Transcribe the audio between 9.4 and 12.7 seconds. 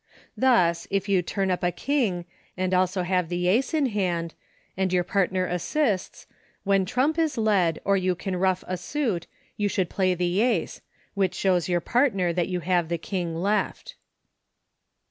you should play the Ace, which shows your partner that you